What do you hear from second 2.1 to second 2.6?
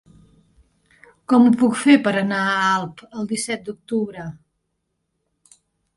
anar a